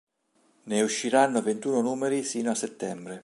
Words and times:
Ne 0.63 0.81
usciranno 0.81 1.43
ventuno 1.43 1.79
numeri 1.79 2.23
sino 2.23 2.49
al 2.49 2.57
settembre. 2.57 3.19